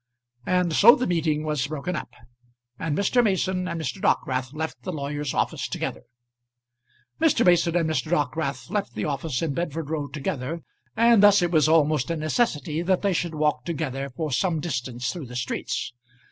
And 0.47 0.73
so 0.73 0.95
the 0.95 1.05
meeting 1.05 1.43
was 1.43 1.67
broken 1.67 1.95
up, 1.95 2.09
and 2.79 2.97
Mr. 2.97 3.23
Mason 3.23 3.67
and 3.67 3.79
Mr. 3.79 4.01
Dockwrath 4.01 4.51
left 4.51 4.81
the 4.81 4.91
lawyer's 4.91 5.35
office 5.35 5.67
together. 5.67 6.01
Mr. 7.21 7.45
Mason 7.45 7.75
and 7.75 7.87
Mr. 7.87 8.09
Dockwrath 8.09 8.71
left 8.71 8.95
the 8.95 9.05
office 9.05 9.43
in 9.43 9.53
Bedford 9.53 9.91
Row 9.91 10.07
together, 10.07 10.63
and 10.97 11.21
thus 11.21 11.43
it 11.43 11.51
was 11.51 11.69
almost 11.69 12.09
a 12.09 12.15
necessity 12.17 12.81
that 12.81 13.03
they 13.03 13.13
should 13.13 13.35
walk 13.35 13.63
together 13.63 14.09
for 14.09 14.31
some 14.31 14.59
distance 14.59 15.11
through 15.11 15.27
the 15.27 15.35
streets. 15.35 15.93